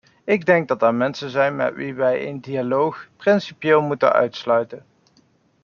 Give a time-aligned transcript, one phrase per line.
[0.23, 4.85] Ik denk dat er mensen zijn met wie wij een dialoog principieel moeten uitsluiten.